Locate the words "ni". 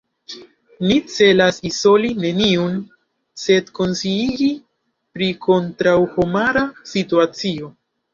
0.91-0.95